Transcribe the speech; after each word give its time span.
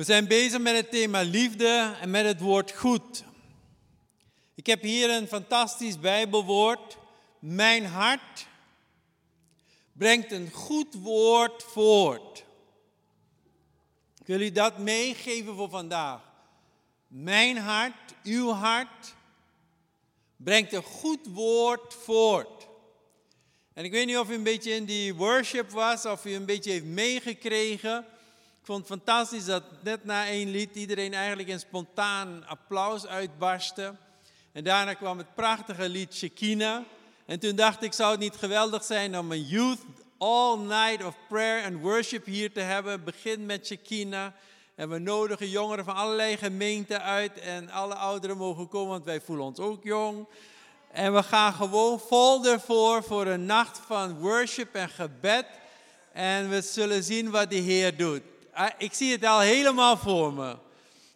We 0.00 0.06
zijn 0.06 0.28
bezig 0.28 0.60
met 0.60 0.76
het 0.76 0.90
thema 0.90 1.20
liefde 1.20 1.96
en 2.00 2.10
met 2.10 2.24
het 2.24 2.40
woord 2.40 2.72
goed. 2.72 3.24
Ik 4.54 4.66
heb 4.66 4.82
hier 4.82 5.10
een 5.10 5.26
fantastisch 5.26 5.98
Bijbelwoord. 5.98 6.96
Mijn 7.38 7.86
hart 7.86 8.46
brengt 9.92 10.32
een 10.32 10.50
goed 10.50 10.94
woord 10.94 11.62
voort. 11.62 12.44
Ik 14.20 14.26
wil 14.26 14.40
u 14.40 14.52
dat 14.52 14.78
meegeven 14.78 15.54
voor 15.54 15.70
vandaag. 15.70 16.20
Mijn 17.06 17.56
hart, 17.56 18.14
uw 18.22 18.50
hart, 18.50 19.14
brengt 20.36 20.72
een 20.72 20.82
goed 20.82 21.26
woord 21.26 21.94
voort. 21.94 22.68
En 23.72 23.84
ik 23.84 23.90
weet 23.90 24.06
niet 24.06 24.18
of 24.18 24.30
u 24.30 24.34
een 24.34 24.42
beetje 24.42 24.72
in 24.72 24.84
die 24.84 25.14
worship 25.14 25.70
was, 25.70 26.06
of 26.06 26.24
u 26.24 26.34
een 26.34 26.46
beetje 26.46 26.70
heeft 26.70 26.84
meegekregen. 26.84 28.06
Vond 28.70 28.88
het 28.88 28.98
fantastisch 28.98 29.44
dat 29.44 29.62
net 29.82 30.04
na 30.04 30.26
één 30.26 30.50
lied 30.50 30.74
iedereen 30.74 31.14
eigenlijk 31.14 31.48
in 31.48 31.58
spontaan 31.58 32.46
applaus 32.46 33.06
uitbarstte. 33.06 33.94
En 34.52 34.64
daarna 34.64 34.94
kwam 34.94 35.18
het 35.18 35.34
prachtige 35.34 35.88
lied 35.88 36.14
Shekinah. 36.14 36.82
En 37.26 37.38
toen 37.38 37.56
dacht 37.56 37.82
ik, 37.82 37.92
zou 37.92 38.10
het 38.10 38.20
niet 38.20 38.36
geweldig 38.36 38.84
zijn 38.84 39.18
om 39.18 39.32
een 39.32 39.42
youth 39.42 39.78
all 40.18 40.58
night 40.58 41.04
of 41.04 41.14
prayer 41.28 41.64
and 41.64 41.80
worship 41.80 42.24
hier 42.24 42.52
te 42.52 42.60
hebben. 42.60 43.04
Begin 43.04 43.46
met 43.46 43.66
Shekinah. 43.66 44.32
En 44.74 44.88
we 44.88 44.98
nodigen 44.98 45.48
jongeren 45.48 45.84
van 45.84 45.94
allerlei 45.94 46.36
gemeenten 46.36 47.02
uit. 47.02 47.38
En 47.38 47.70
alle 47.70 47.94
ouderen 47.94 48.36
mogen 48.36 48.68
komen, 48.68 48.90
want 48.90 49.04
wij 49.04 49.20
voelen 49.20 49.44
ons 49.44 49.58
ook 49.58 49.84
jong. 49.84 50.26
En 50.92 51.14
we 51.14 51.22
gaan 51.22 51.52
gewoon 51.52 52.00
vol 52.00 52.46
ervoor 52.46 53.02
voor 53.02 53.26
een 53.26 53.46
nacht 53.46 53.80
van 53.86 54.18
worship 54.18 54.74
en 54.74 54.88
gebed. 54.88 55.46
En 56.12 56.48
we 56.48 56.60
zullen 56.60 57.02
zien 57.02 57.30
wat 57.30 57.50
de 57.50 57.56
Heer 57.56 57.96
doet. 57.96 58.22
Ah, 58.60 58.70
ik 58.78 58.94
zie 58.94 59.12
het 59.12 59.24
al 59.24 59.40
helemaal 59.40 59.96
voor 59.96 60.32
me. 60.32 60.56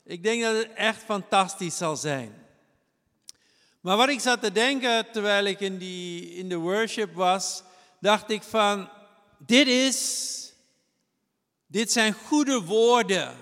Ik 0.05 0.23
denk 0.23 0.43
dat 0.43 0.57
het 0.57 0.73
echt 0.75 1.03
fantastisch 1.03 1.77
zal 1.77 1.97
zijn. 1.97 2.47
Maar 3.81 3.97
wat 3.97 4.09
ik 4.09 4.21
zat 4.21 4.43
te 4.43 4.53
denken 4.53 5.11
terwijl 5.11 5.45
ik 5.45 5.61
in, 5.61 5.79
die, 5.79 6.35
in 6.35 6.49
de 6.49 6.57
worship 6.57 7.15
was, 7.15 7.63
dacht 8.01 8.31
ik 8.31 8.43
van, 8.43 8.89
dit 9.39 9.67
is, 9.67 10.53
dit 11.67 11.93
zijn 11.93 12.13
goede 12.13 12.61
woorden. 12.61 13.37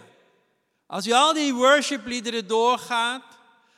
Als 0.86 1.04
je 1.04 1.16
al 1.16 1.32
die 1.32 1.54
worshipliederen 1.54 2.46
doorgaat, 2.46 3.24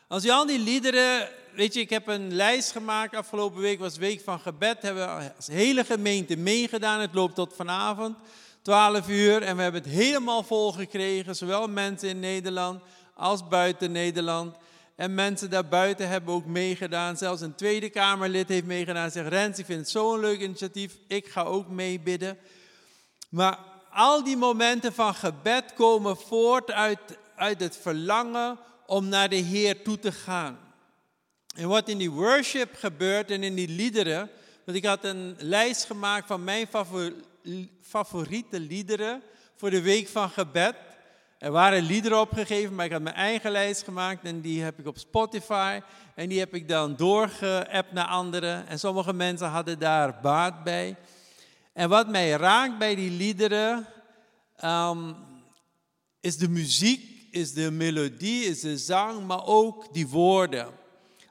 als 0.08 0.22
je 0.22 0.32
al 0.32 0.46
die 0.46 0.58
liederen, 0.58 1.28
weet 1.52 1.74
je, 1.74 1.80
ik 1.80 1.90
heb 1.90 2.06
een 2.06 2.34
lijst 2.34 2.72
gemaakt, 2.72 3.16
afgelopen 3.16 3.60
week 3.60 3.78
was 3.78 3.96
week 3.96 4.20
van 4.20 4.40
gebed, 4.40 4.82
hebben 4.82 5.16
we 5.18 5.32
als 5.36 5.46
hele 5.46 5.84
gemeente 5.84 6.36
meegedaan, 6.36 7.00
het 7.00 7.14
loopt 7.14 7.34
tot 7.34 7.54
vanavond, 7.54 8.16
12 8.64 9.08
uur, 9.08 9.42
en 9.42 9.56
we 9.56 9.62
hebben 9.62 9.82
het 9.82 9.90
helemaal 9.90 10.42
vol 10.42 10.72
gekregen, 10.72 11.36
zowel 11.36 11.68
mensen 11.68 12.08
in 12.08 12.20
Nederland 12.20 12.82
als 13.14 13.48
buiten 13.48 13.92
Nederland. 13.92 14.56
En 14.96 15.14
mensen 15.14 15.50
daarbuiten 15.50 16.08
hebben 16.08 16.34
ook 16.34 16.46
meegedaan. 16.46 17.16
Zelfs 17.16 17.40
een 17.40 17.54
Tweede 17.54 17.90
Kamerlid 17.90 18.48
heeft 18.48 18.64
meegedaan. 18.64 19.10
Zegt 19.10 19.28
Rens, 19.28 19.58
ik 19.58 19.64
vind 19.64 19.80
het 19.80 19.90
zo'n 19.90 20.20
leuk 20.20 20.40
initiatief. 20.40 20.96
Ik 21.08 21.26
ga 21.28 21.42
ook 21.42 21.68
meebidden. 21.68 22.38
Maar 23.28 23.58
al 23.90 24.24
die 24.24 24.36
momenten 24.36 24.92
van 24.92 25.14
gebed 25.14 25.74
komen 25.74 26.16
voort 26.16 26.70
uit, 26.70 27.18
uit 27.36 27.60
het 27.60 27.76
verlangen 27.76 28.58
om 28.86 29.08
naar 29.08 29.28
de 29.28 29.36
Heer 29.36 29.82
toe 29.82 29.98
te 29.98 30.12
gaan. 30.12 30.58
En 31.56 31.68
wat 31.68 31.88
in 31.88 31.98
die 31.98 32.10
worship 32.10 32.74
gebeurt 32.76 33.30
en 33.30 33.42
in 33.42 33.54
die 33.54 33.68
liederen. 33.68 34.30
Want 34.64 34.76
ik 34.76 34.84
had 34.84 35.04
een 35.04 35.36
lijst 35.38 35.84
gemaakt 35.84 36.26
van 36.26 36.44
mijn 36.44 36.66
favoriete 36.66 37.32
liederen 38.60 39.22
voor 39.56 39.70
de 39.70 39.82
week 39.82 40.08
van 40.08 40.30
gebed. 40.30 40.74
Er 41.38 41.50
waren 41.50 41.82
liederen 41.82 42.20
opgegeven, 42.20 42.74
maar 42.74 42.84
ik 42.84 42.92
had 42.92 43.02
mijn 43.02 43.14
eigen 43.14 43.50
lijst 43.50 43.82
gemaakt 43.82 44.24
en 44.24 44.40
die 44.40 44.62
heb 44.62 44.78
ik 44.78 44.86
op 44.86 44.98
Spotify. 44.98 45.80
En 46.14 46.28
die 46.28 46.38
heb 46.38 46.54
ik 46.54 46.68
dan 46.68 46.96
doorgeappt 46.96 47.92
naar 47.92 48.06
anderen. 48.06 48.66
En 48.66 48.78
sommige 48.78 49.12
mensen 49.12 49.48
hadden 49.48 49.78
daar 49.78 50.20
baat 50.22 50.64
bij. 50.64 50.96
En 51.72 51.88
wat 51.88 52.08
mij 52.08 52.30
raakt 52.30 52.78
bij 52.78 52.94
die 52.94 53.10
liederen, 53.10 53.86
ehm, 54.56 55.12
is 56.20 56.36
de 56.36 56.48
muziek, 56.48 57.26
is 57.30 57.52
de 57.52 57.70
melodie, 57.70 58.44
is 58.44 58.60
de 58.60 58.78
zang, 58.78 59.26
maar 59.26 59.46
ook 59.46 59.94
die 59.94 60.08
woorden. 60.08 60.68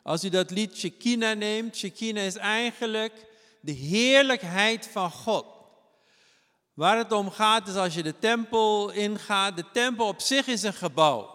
Als 0.04 0.24
u 0.24 0.30
dat 0.30 0.52
lied 0.52 0.78
Shekinah 0.78 1.38
neemt, 1.38 1.76
Shekinah 1.76 2.26
is 2.26 2.36
eigenlijk 2.36 3.26
de 3.60 3.72
heerlijkheid 3.72 4.88
van 4.92 5.12
God. 5.12 5.46
Waar 6.74 6.98
het 6.98 7.12
om 7.12 7.32
gaat 7.32 7.68
is 7.68 7.76
als 7.76 7.94
je 7.94 8.04
de 8.04 8.20
tempel 8.20 8.92
ingaat. 8.92 9.58
De 9.58 9.66
tempel 9.74 10.08
op 10.08 10.22
zich 10.22 10.48
is 10.48 10.64
een 10.64 10.74
gebouw. 10.74 11.32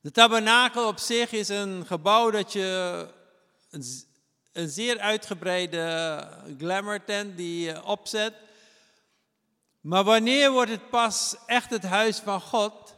De 0.00 0.10
tabernakel 0.10 0.86
op 0.86 0.98
zich 0.98 1.32
is 1.32 1.48
een 1.48 1.86
gebouw 1.86 2.30
dat 2.30 2.52
je 2.52 3.06
een, 3.70 4.68
zeer 4.68 4.98
uitgebreide 4.98 6.26
glamour 6.58 7.04
tent 7.04 7.36
die 7.36 7.64
je 7.64 7.84
opzet. 7.84 8.34
Maar 9.80 10.04
wanneer 10.04 10.50
wordt 10.50 10.70
het 10.70 10.90
pas 10.90 11.36
echt 11.46 11.70
het 11.70 11.84
huis 11.84 12.18
van 12.18 12.40
God? 12.40 12.94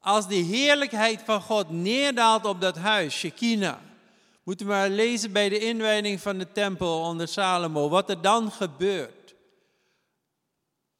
Als 0.00 0.28
de 0.28 0.34
heerlijkheid 0.34 1.22
van 1.24 1.40
God 1.40 1.70
neerdaalt 1.70 2.44
op 2.44 2.60
dat 2.60 2.76
huis, 2.76 3.14
Shekinah. 3.14 3.76
Moeten 4.42 4.66
we 4.66 4.72
maar 4.72 4.88
lezen 4.88 5.32
bij 5.32 5.48
de 5.48 5.58
inwijding 5.58 6.20
van 6.20 6.38
de 6.38 6.52
tempel 6.52 7.00
onder 7.00 7.28
Salomo, 7.28 7.88
wat 7.88 8.10
er 8.10 8.20
dan 8.20 8.52
gebeurt. 8.52 9.21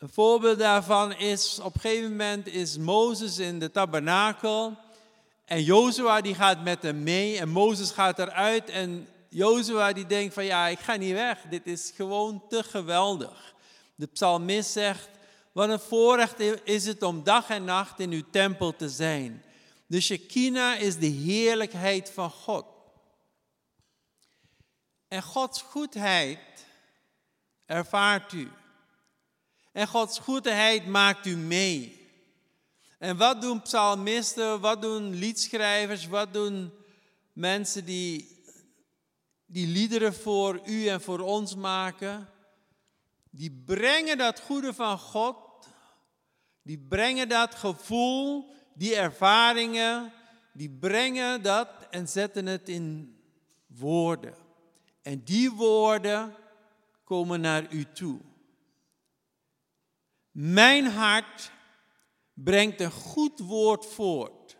Een 0.02 0.12
voorbeeld 0.12 0.58
daarvan 0.58 1.12
is, 1.12 1.58
op 1.58 1.74
een 1.74 1.80
gegeven 1.80 2.10
moment 2.10 2.46
is 2.46 2.78
Mozes 2.78 3.38
in 3.38 3.58
de 3.58 3.70
tabernakel 3.70 4.76
en 5.44 5.62
Jozua 5.62 6.20
die 6.20 6.34
gaat 6.34 6.62
met 6.62 6.82
hem 6.82 7.02
mee 7.02 7.38
en 7.38 7.48
Mozes 7.48 7.90
gaat 7.90 8.18
eruit 8.18 8.68
en 8.70 9.08
Jozua 9.28 9.92
die 9.92 10.06
denkt 10.06 10.34
van 10.34 10.44
ja, 10.44 10.66
ik 10.66 10.78
ga 10.78 10.94
niet 10.96 11.12
weg, 11.12 11.38
dit 11.50 11.66
is 11.66 11.92
gewoon 11.94 12.42
te 12.48 12.62
geweldig. 12.62 13.54
De 13.94 14.06
psalmist 14.06 14.70
zegt, 14.70 15.08
wat 15.52 15.68
een 15.68 15.80
voorrecht 15.80 16.40
is 16.64 16.86
het 16.86 17.02
om 17.02 17.24
dag 17.24 17.50
en 17.50 17.64
nacht 17.64 18.00
in 18.00 18.10
uw 18.10 18.24
tempel 18.30 18.76
te 18.76 18.88
zijn. 18.88 19.42
De 19.86 20.00
Shekinah 20.00 20.80
is 20.80 20.96
de 20.96 21.06
heerlijkheid 21.06 22.10
van 22.10 22.30
God. 22.30 22.64
En 25.08 25.22
Gods 25.22 25.62
goedheid 25.62 26.38
ervaart 27.66 28.32
u. 28.32 28.50
En 29.72 29.86
Gods 29.86 30.18
goedheid 30.18 30.86
maakt 30.86 31.26
u 31.26 31.36
mee. 31.36 32.00
En 32.98 33.16
wat 33.16 33.40
doen 33.40 33.62
psalmisten, 33.62 34.60
wat 34.60 34.82
doen 34.82 35.14
liedschrijvers, 35.14 36.06
wat 36.06 36.32
doen 36.32 36.72
mensen 37.32 37.84
die, 37.84 38.42
die 39.46 39.66
liederen 39.66 40.14
voor 40.14 40.60
u 40.64 40.86
en 40.86 41.00
voor 41.00 41.18
ons 41.18 41.54
maken? 41.54 42.28
Die 43.30 43.62
brengen 43.66 44.18
dat 44.18 44.40
goede 44.40 44.74
van 44.74 44.98
God, 44.98 45.36
die 46.62 46.78
brengen 46.88 47.28
dat 47.28 47.54
gevoel, 47.54 48.54
die 48.74 48.94
ervaringen, 48.94 50.12
die 50.52 50.70
brengen 50.70 51.42
dat 51.42 51.68
en 51.90 52.08
zetten 52.08 52.46
het 52.46 52.68
in 52.68 53.16
woorden. 53.66 54.34
En 55.02 55.24
die 55.24 55.50
woorden 55.50 56.34
komen 57.04 57.40
naar 57.40 57.72
u 57.72 57.86
toe. 57.92 58.20
Mijn 60.32 60.86
hart 60.86 61.50
brengt 62.34 62.80
een 62.80 62.90
goed 62.90 63.38
woord 63.38 63.86
voort. 63.86 64.56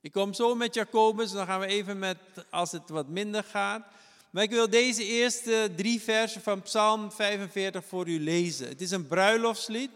Ik 0.00 0.12
kom 0.12 0.34
zo 0.34 0.54
met 0.54 0.74
Jacobus, 0.74 1.32
dan 1.32 1.46
gaan 1.46 1.60
we 1.60 1.66
even 1.66 1.98
met, 1.98 2.18
als 2.50 2.72
het 2.72 2.88
wat 2.88 3.08
minder 3.08 3.44
gaat. 3.44 3.86
Maar 4.30 4.42
ik 4.42 4.50
wil 4.50 4.70
deze 4.70 5.04
eerste 5.04 5.72
drie 5.76 6.00
versen 6.00 6.42
van 6.42 6.62
Psalm 6.62 7.12
45 7.12 7.84
voor 7.84 8.08
u 8.08 8.20
lezen. 8.20 8.68
Het 8.68 8.80
is 8.80 8.90
een 8.90 9.06
bruiloftslied. 9.06 9.90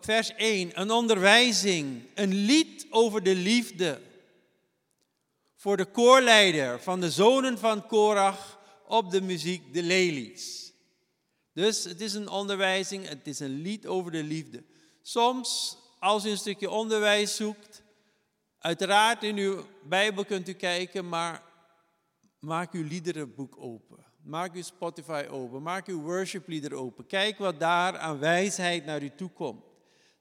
Vers 0.00 0.34
1, 0.34 0.80
een 0.80 0.90
onderwijzing, 0.90 2.02
een 2.14 2.34
lied 2.34 2.86
over 2.90 3.22
de 3.22 3.34
liefde. 3.34 4.00
Voor 5.56 5.76
de 5.76 5.84
koorleider 5.84 6.80
van 6.82 7.00
de 7.00 7.10
zonen 7.10 7.58
van 7.58 7.86
Korach 7.86 8.58
op 8.86 9.10
de 9.10 9.22
muziek 9.22 9.74
De 9.74 9.82
Lelies. 9.82 10.69
Dus 11.52 11.84
het 11.84 12.00
is 12.00 12.14
een 12.14 12.28
onderwijzing, 12.28 13.08
het 13.08 13.26
is 13.26 13.40
een 13.40 13.60
lied 13.60 13.86
over 13.86 14.12
de 14.12 14.22
liefde. 14.22 14.64
Soms, 15.02 15.76
als 15.98 16.24
u 16.26 16.30
een 16.30 16.36
stukje 16.36 16.70
onderwijs 16.70 17.36
zoekt, 17.36 17.82
uiteraard 18.58 19.22
in 19.22 19.36
uw 19.36 19.64
Bijbel 19.82 20.24
kunt 20.24 20.48
u 20.48 20.52
kijken, 20.52 21.08
maar 21.08 21.42
maak 22.38 22.72
uw 22.72 22.84
liederenboek 22.84 23.56
open. 23.58 24.04
Maak 24.22 24.54
uw 24.54 24.62
Spotify 24.62 25.26
open, 25.30 25.62
maak 25.62 25.86
uw 25.86 26.00
worshiplieder 26.00 26.74
open. 26.74 27.06
Kijk 27.06 27.38
wat 27.38 27.60
daar 27.60 27.98
aan 27.98 28.18
wijsheid 28.18 28.84
naar 28.84 29.02
u 29.02 29.10
toe 29.14 29.30
komt. 29.30 29.64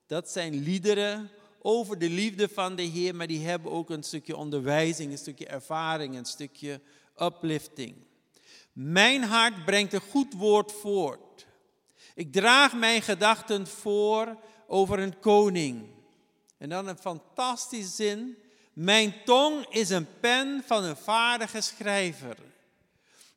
Dat 0.08 0.30
zijn 0.30 0.54
liederen 0.54 1.30
over 1.62 2.00
de 2.00 2.10
liefde 2.10 2.50
van 2.50 2.76
de 2.76 2.82
Heer, 2.82 3.16
maar 3.16 3.28
die 3.28 3.46
hebben 3.46 3.72
ook 3.72 3.90
een 3.90 4.04
stukje 4.04 4.38
onderwijzing, 4.38 5.12
een 5.12 5.18
stukje 5.18 5.48
ervaring, 5.48 6.18
een 6.18 6.26
stukje 6.26 6.82
uplifting. 7.18 7.96
Mijn 8.82 9.24
hart 9.24 9.66
brengt 9.66 9.94
een 9.94 10.02
goed 10.02 10.34
woord 10.34 10.72
voort. 10.72 11.48
Ik 12.16 12.32
draag 12.32 12.74
mijn 12.74 13.02
gedachten 13.02 13.68
voor 13.68 14.38
over 14.68 15.00
een 15.00 15.20
koning. 15.20 15.90
En 16.58 16.70
dan 16.70 16.88
een 16.88 16.98
fantastische 16.98 17.92
zin. 17.92 18.38
Mijn 18.74 19.16
tong 19.26 19.66
is 19.70 19.90
een 19.90 20.20
pen 20.20 20.64
van 20.66 20.84
een 20.84 20.96
vaardige 20.98 21.62
schrijver. 21.62 22.38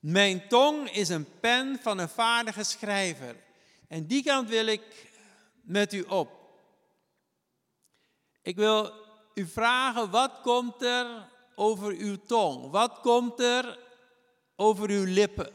Mijn 0.00 0.48
tong 0.48 0.90
is 0.90 1.08
een 1.08 1.26
pen 1.40 1.78
van 1.82 1.98
een 1.98 2.08
vaardige 2.08 2.62
schrijver. 2.62 3.36
En 3.88 4.06
die 4.06 4.22
kant 4.22 4.48
wil 4.48 4.66
ik 4.66 5.10
met 5.60 5.92
u 5.92 6.02
op. 6.02 6.30
Ik 8.42 8.56
wil 8.56 8.92
u 9.34 9.46
vragen, 9.46 10.10
wat 10.10 10.40
komt 10.42 10.82
er 10.82 11.28
over 11.54 11.92
uw 11.92 12.16
tong? 12.26 12.70
Wat 12.70 13.00
komt 13.00 13.40
er 13.40 13.81
over 14.56 14.90
uw 14.90 15.04
lippen? 15.04 15.52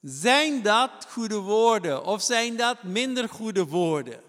Zijn 0.00 0.62
dat 0.62 1.06
goede 1.08 1.38
woorden 1.38 2.04
of 2.04 2.22
zijn 2.22 2.56
dat 2.56 2.82
minder 2.82 3.28
goede 3.28 3.64
woorden? 3.64 4.20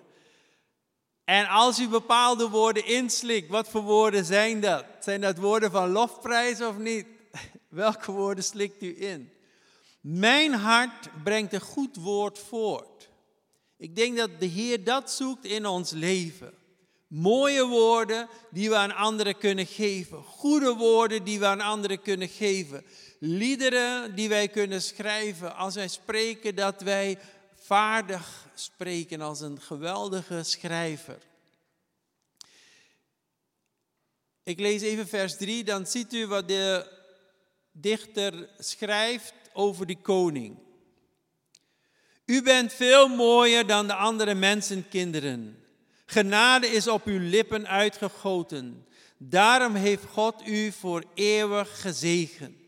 En 1.26 1.48
als 1.48 1.80
u 1.80 1.88
bepaalde 1.88 2.50
woorden 2.50 2.86
inslikt, 2.86 3.50
wat 3.50 3.70
voor 3.70 3.82
woorden 3.82 4.26
zijn 4.26 4.60
dat? 4.60 4.86
Zijn 5.00 5.22
dat 5.22 5.38
woorden 5.38 5.72
van 5.72 5.90
lofprijs 5.90 6.62
of 6.62 6.78
niet? 6.78 7.06
Welke 7.70 8.12
woorden 8.12 8.44
slikt 8.44 8.84
u 8.84 9.02
in? 9.02 9.32
Mijn 10.02 10.54
hart 10.54 11.10
brengt 11.24 11.54
een 11.54 11.62
goed 11.62 11.96
woord 11.96 12.40
voort. 12.40 13.10
Ik 13.78 13.96
denk 13.96 14.18
dat 14.18 14.30
de 14.40 14.46
Heer 14.46 14.84
dat 14.84 15.12
zoekt 15.12 15.46
in 15.46 15.66
ons 15.66 15.92
leven. 15.92 16.54
Mooie 17.08 17.66
woorden 17.66 18.28
die 18.52 18.70
we 18.70 18.76
aan 18.76 18.96
anderen 18.96 19.38
kunnen 19.38 19.66
geven. 19.66 20.24
Goede 20.24 20.74
woorden 20.74 21.24
die 21.24 21.40
we 21.40 21.46
aan 21.46 21.62
anderen 21.62 22.02
kunnen 22.02 22.30
geven. 22.30 22.86
Liederen 23.28 24.16
die 24.16 24.30
wij 24.30 24.48
kunnen 24.48 24.82
schrijven. 24.82 25.56
Als 25.56 25.76
wij 25.76 25.88
spreken 25.88 26.56
dat 26.56 26.82
wij 26.82 27.18
vaardig 27.56 28.48
spreken 28.56 29.22
als 29.22 29.42
een 29.42 29.62
geweldige 29.62 30.44
schrijver. 30.44 31.18
Ik 34.44 34.60
lees 34.60 34.82
even 34.82 35.08
vers 35.08 35.38
3, 35.38 35.64
dan 35.64 35.86
ziet 35.86 36.14
u 36.14 36.28
wat 36.28 36.48
de 36.48 36.92
dichter 37.72 38.50
schrijft 38.58 39.34
over 39.54 39.86
die 39.86 40.02
koning. 40.02 40.58
U 42.26 42.42
bent 42.42 42.74
veel 42.74 43.08
mooier 43.08 43.68
dan 43.68 43.88
de 43.88 43.96
andere 43.96 44.34
mensenkinderen. 44.34 45.64
Genade 46.06 46.68
is 46.68 46.88
op 46.88 47.06
uw 47.06 47.20
lippen 47.20 47.68
uitgegoten. 47.68 48.86
Daarom 49.18 49.76
heeft 49.76 50.06
God 50.06 50.48
u 50.48 50.72
voor 50.72 51.04
eeuwig 51.14 51.82
gezegend. 51.82 52.65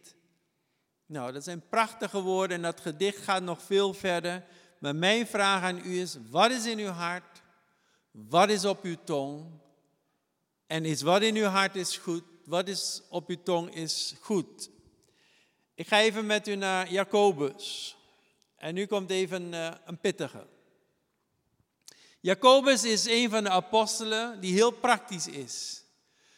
Nou, 1.08 1.32
dat 1.32 1.44
zijn 1.44 1.68
prachtige 1.70 2.22
woorden 2.22 2.58
en 2.58 2.64
dat 2.64 2.82
gedicht 2.82 3.24
gaat 3.24 3.44
nog 3.44 3.62
veel 3.62 3.94
verder. 3.94 4.46
Maar 4.80 4.96
mijn 4.96 5.28
vraag 5.28 5.64
aan 5.64 5.82
u 5.86 6.00
is, 6.00 6.18
wat 6.30 6.52
is 6.52 6.66
in 6.66 6.80
uw 6.80 6.92
hart? 6.92 7.42
Wat 8.12 8.50
is 8.50 8.66
op 8.66 8.84
uw 8.84 8.98
tong? 9.04 9.46
En 10.68 10.86
is 10.86 11.02
wat 11.02 11.22
in 11.22 11.36
uw 11.36 11.46
hart 11.46 11.76
is 11.76 11.98
goed? 11.98 12.24
Wat 12.46 12.68
is 12.68 13.02
op 13.10 13.30
uw 13.30 13.44
tong 13.44 13.76
is 13.76 14.16
goed? 14.20 14.70
Ik 15.76 15.88
ga 15.88 16.00
even 16.00 16.26
met 16.26 16.48
u 16.48 16.56
naar 16.56 16.92
Jacobus. 16.92 17.96
En 18.56 18.74
nu 18.74 18.86
komt 18.86 19.10
even 19.10 19.54
uh, 19.54 19.72
een 19.86 19.98
pittige. 19.98 20.48
Jacobus 22.20 22.84
is 22.84 23.06
een 23.06 23.30
van 23.30 23.44
de 23.44 23.50
apostelen 23.50 24.40
die 24.40 24.54
heel 24.54 24.72
praktisch 24.72 25.28
is. 25.28 25.84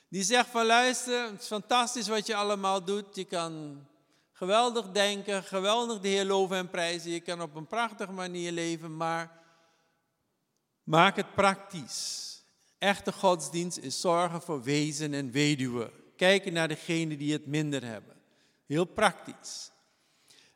Die 0.08 0.24
zegt 0.24 0.50
van 0.50 0.66
luister, 0.66 1.32
het 1.32 1.42
is 1.42 1.48
fantastisch 1.48 2.08
wat 2.08 2.28
je 2.28 2.36
allemaal 2.36 2.84
doet. 2.84 3.16
Je 3.16 3.26
kan 3.26 3.86
geweldig 4.40 4.92
denken, 4.92 5.44
geweldig 5.44 6.00
de 6.00 6.08
Heer 6.08 6.26
loven 6.26 6.58
en 6.58 6.70
prijzen. 6.70 7.12
Je 7.12 7.20
kan 7.20 7.42
op 7.42 7.56
een 7.56 7.68
prachtige 7.68 8.12
manier 8.12 8.52
leven, 8.52 8.98
maar 8.98 9.32
maak 10.84 11.16
het 11.16 11.34
praktisch. 11.36 12.28
Echte 12.78 13.12
godsdienst 13.12 13.78
is 13.78 14.02
zorgen 14.02 14.42
voor 14.42 14.64
wezen 14.64 15.14
en 15.14 15.32
weduwen. 15.32 15.92
Kijken 16.16 16.54
naar 16.54 16.68
degenen 16.68 17.18
die 17.18 17.34
het 17.34 17.46
minder 17.46 17.84
hebben. 17.84 18.16
Heel 18.66 18.86
praktisch. 18.86 19.72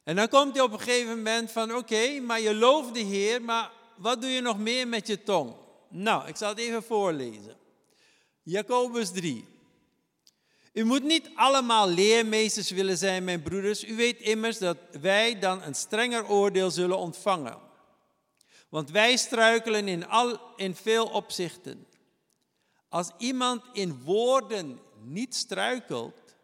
En 0.04 0.16
dan 0.16 0.28
komt 0.28 0.56
hij 0.56 0.64
op 0.64 0.72
een 0.72 0.80
gegeven 0.80 1.18
moment 1.18 1.52
van, 1.52 1.76
oké, 1.76 2.20
maar 2.20 2.42
je 2.42 2.56
looft 2.56 2.94
de 2.94 3.00
Heer, 3.00 3.42
maar 3.42 3.72
wat 3.98 4.22
doe 4.22 4.30
je 4.30 4.42
nog 4.42 4.58
meer 4.60 4.88
met 4.88 5.08
je 5.08 5.24
tong? 5.24 5.56
Nou, 5.90 6.28
ik 6.28 6.36
zal 6.36 6.50
het 6.50 6.60
even 6.60 6.84
voorlezen. 6.84 7.58
Jacobus 8.44 9.12
3. 9.12 9.53
U 10.74 10.84
moet 10.84 11.04
niet 11.04 11.30
allemaal 11.36 11.90
leermeesters 11.90 12.70
willen 12.70 12.98
zijn, 12.98 13.24
mijn 13.24 13.42
broeders. 13.42 13.84
U 13.84 13.96
weet 13.96 14.20
immers 14.20 14.58
dat 14.58 14.78
wij 15.02 15.40
dan 15.40 15.62
een 15.62 15.76
strenger 15.76 16.30
oordeel 16.30 16.72
zullen 16.72 16.98
ontvangen. 16.98 17.58
Want 18.70 18.92
wij 18.92 19.18
struikelen 19.18 19.88
in, 19.88 20.08
al, 20.08 20.40
in 20.56 20.76
veel 20.76 21.06
opzichten. 21.06 21.88
Als 22.90 23.12
iemand 23.18 23.64
in 23.74 24.04
woorden 24.04 24.80
niet 25.02 25.36
struikelt, 25.36 26.36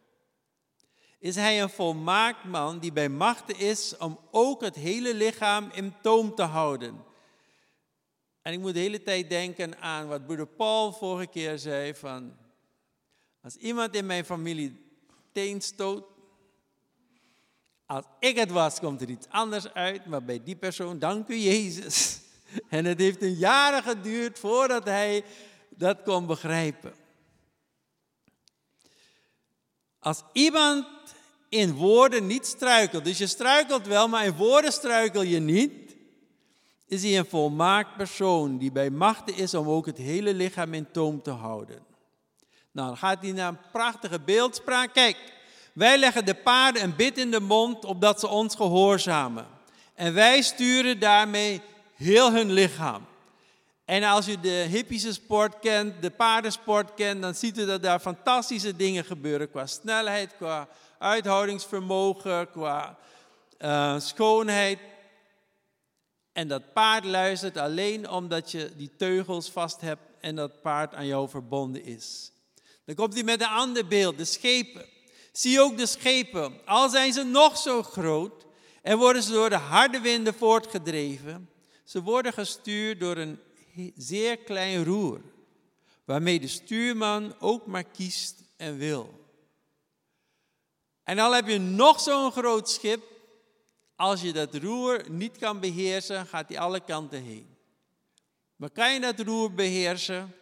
is 1.19 1.35
hij 1.35 1.61
een 1.61 1.69
volmaakt 1.69 2.43
man 2.43 2.79
die 2.79 2.91
bij 2.91 3.09
machten 3.09 3.57
is 3.57 3.97
om 3.97 4.19
ook 4.31 4.61
het 4.61 4.75
hele 4.75 5.13
lichaam 5.13 5.69
in 5.73 5.93
toom 6.01 6.35
te 6.35 6.43
houden. 6.43 7.03
En 8.41 8.53
ik 8.53 8.59
moet 8.59 8.73
de 8.73 8.79
hele 8.79 9.03
tijd 9.03 9.29
denken 9.29 9.77
aan 9.77 10.07
wat 10.07 10.25
broeder 10.25 10.47
Paul 10.47 10.91
vorige 10.91 11.27
keer 11.27 11.59
zei 11.59 11.95
van, 11.95 12.37
als 13.41 13.55
iemand 13.55 13.95
in 13.95 14.05
mijn 14.05 14.25
familie 14.25 14.85
teen 15.31 15.61
stoot, 15.61 16.05
als 17.85 18.05
ik 18.19 18.37
het 18.37 18.51
was, 18.51 18.79
komt 18.79 19.01
er 19.01 19.09
iets 19.09 19.27
anders 19.29 19.73
uit, 19.73 20.05
maar 20.05 20.23
bij 20.23 20.43
die 20.43 20.55
persoon, 20.55 20.99
dank 20.99 21.27
u 21.27 21.35
Jezus. 21.35 22.19
En 22.69 22.85
het 22.85 22.99
heeft 22.99 23.21
een 23.21 23.35
jaren 23.35 23.83
geduurd 23.83 24.39
voordat 24.39 24.83
hij 24.83 25.23
dat 25.69 26.01
kon 26.03 26.25
begrijpen. 26.25 26.93
Als 29.99 30.23
iemand 30.33 30.87
in 31.49 31.73
woorden 31.73 32.27
niet 32.27 32.45
struikelt, 32.45 33.03
dus 33.03 33.17
je 33.17 33.27
struikelt 33.27 33.87
wel, 33.87 34.07
maar 34.07 34.25
in 34.25 34.35
woorden 34.35 34.71
struikel 34.71 35.21
je 35.21 35.39
niet, 35.39 35.95
is 36.85 37.03
hij 37.03 37.17
een 37.17 37.25
volmaakt 37.25 37.97
persoon 37.97 38.57
die 38.57 38.71
bij 38.71 38.89
machten 38.89 39.35
is 39.35 39.53
om 39.53 39.67
ook 39.67 39.85
het 39.85 39.97
hele 39.97 40.33
lichaam 40.33 40.73
in 40.73 40.91
toom 40.91 41.21
te 41.21 41.31
houden. 41.31 41.88
Nou, 42.79 42.91
dan 42.91 42.99
gaat 42.99 43.21
hij 43.21 43.31
naar 43.31 43.47
een 43.47 43.71
prachtige 43.71 44.19
beeldspraak. 44.19 44.93
Kijk, 44.93 45.17
wij 45.73 45.97
leggen 45.97 46.25
de 46.25 46.33
paarden 46.33 46.83
een 46.83 46.95
bit 46.95 47.17
in 47.17 47.31
de 47.31 47.39
mond 47.39 47.85
opdat 47.85 48.19
ze 48.19 48.27
ons 48.27 48.55
gehoorzamen. 48.55 49.45
En 49.93 50.13
wij 50.13 50.41
sturen 50.41 50.99
daarmee 50.99 51.61
heel 51.95 52.31
hun 52.31 52.51
lichaam. 52.51 53.05
En 53.85 54.03
als 54.03 54.27
u 54.27 54.39
de 54.39 54.65
hippische 54.69 55.13
sport 55.13 55.59
kent, 55.59 56.01
de 56.01 56.09
paardensport 56.09 56.93
kent, 56.93 57.21
dan 57.21 57.35
ziet 57.35 57.57
u 57.57 57.65
dat 57.65 57.83
daar 57.83 57.99
fantastische 57.99 58.75
dingen 58.75 59.05
gebeuren 59.05 59.51
qua 59.51 59.65
snelheid, 59.65 60.35
qua 60.37 60.67
uithoudingsvermogen, 60.99 62.51
qua 62.51 62.97
uh, 63.57 63.99
schoonheid. 63.99 64.79
En 66.33 66.47
dat 66.47 66.73
paard 66.73 67.05
luistert 67.05 67.57
alleen 67.57 68.09
omdat 68.09 68.51
je 68.51 68.71
die 68.75 68.95
teugels 68.97 69.49
vast 69.49 69.81
hebt 69.81 70.01
en 70.19 70.35
dat 70.35 70.61
paard 70.61 70.93
aan 70.93 71.07
jou 71.07 71.29
verbonden 71.29 71.83
is. 71.83 72.31
Dan 72.89 72.97
komt 72.97 73.13
hij 73.13 73.23
met 73.23 73.41
een 73.41 73.47
ander 73.47 73.87
beeld, 73.87 74.17
de 74.17 74.25
schepen. 74.25 74.85
Zie 75.31 75.61
ook 75.61 75.77
de 75.77 75.85
schepen, 75.85 76.65
al 76.65 76.89
zijn 76.89 77.13
ze 77.13 77.23
nog 77.23 77.57
zo 77.57 77.83
groot 77.83 78.45
en 78.81 78.97
worden 78.97 79.23
ze 79.23 79.31
door 79.31 79.49
de 79.49 79.55
harde 79.55 79.99
winden 79.99 80.33
voortgedreven, 80.33 81.49
ze 81.83 82.01
worden 82.01 82.33
gestuurd 82.33 82.99
door 82.99 83.17
een 83.17 83.39
zeer 83.95 84.37
klein 84.37 84.83
roer, 84.83 85.21
waarmee 86.05 86.39
de 86.39 86.47
stuurman 86.47 87.35
ook 87.39 87.65
maar 87.65 87.83
kiest 87.83 88.43
en 88.57 88.77
wil. 88.77 89.29
En 91.03 91.19
al 91.19 91.35
heb 91.35 91.47
je 91.47 91.59
nog 91.59 92.01
zo'n 92.01 92.31
groot 92.31 92.69
schip, 92.69 93.03
als 93.95 94.21
je 94.21 94.33
dat 94.33 94.55
roer 94.55 95.09
niet 95.09 95.37
kan 95.37 95.59
beheersen, 95.59 96.25
gaat 96.25 96.49
hij 96.49 96.59
alle 96.59 96.79
kanten 96.79 97.23
heen. 97.23 97.57
Maar 98.55 98.69
kan 98.69 98.93
je 98.93 98.99
dat 98.99 99.19
roer 99.19 99.53
beheersen, 99.53 100.33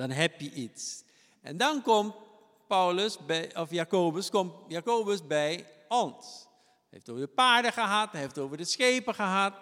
dan 0.00 0.10
heb 0.10 0.40
je 0.40 0.52
iets. 0.52 1.02
En 1.42 1.56
dan 1.56 1.82
komt 1.82 2.14
Paulus 2.66 3.18
bij, 3.26 3.56
of 3.56 3.70
Jacobus, 3.70 4.30
komt 4.30 5.28
bij 5.28 5.66
ons. 5.88 6.46
Hij 6.90 6.98
heeft 6.98 7.08
over 7.08 7.22
de 7.22 7.28
paarden 7.28 7.72
gehad, 7.72 8.12
hij 8.12 8.20
heeft 8.20 8.38
over 8.38 8.56
de 8.56 8.64
schepen 8.64 9.14
gehad. 9.14 9.54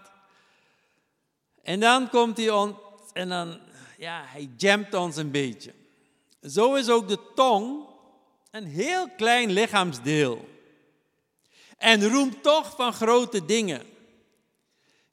En 1.63 1.81
dan 1.81 2.11
komt 2.11 2.37
hij 2.37 2.51
ons 2.51 2.77
en 3.13 3.29
dan, 3.29 3.61
ja, 3.97 4.25
hij 4.27 4.51
jamt 4.57 4.95
ons 4.95 5.17
een 5.17 5.31
beetje. 5.31 5.75
Zo 6.43 6.75
is 6.75 6.89
ook 6.89 7.09
de 7.09 7.33
tong 7.35 7.87
een 8.51 8.67
heel 8.67 9.11
klein 9.11 9.51
lichaamsdeel. 9.51 10.49
En 11.77 12.09
roemt 12.09 12.43
toch 12.43 12.75
van 12.77 12.93
grote 12.93 13.45
dingen. 13.45 13.83